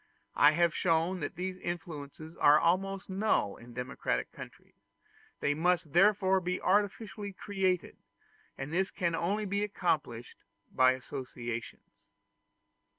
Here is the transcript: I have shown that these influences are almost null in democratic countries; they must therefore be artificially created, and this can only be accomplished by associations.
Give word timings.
I 0.35 0.53
have 0.53 0.73
shown 0.73 1.19
that 1.19 1.35
these 1.35 1.59
influences 1.59 2.35
are 2.35 2.59
almost 2.59 3.07
null 3.07 3.55
in 3.55 3.75
democratic 3.75 4.31
countries; 4.31 4.73
they 5.41 5.53
must 5.53 5.93
therefore 5.93 6.41
be 6.41 6.59
artificially 6.59 7.33
created, 7.33 7.97
and 8.57 8.73
this 8.73 8.89
can 8.89 9.13
only 9.13 9.45
be 9.45 9.63
accomplished 9.63 10.39
by 10.73 10.93
associations. 10.93 12.05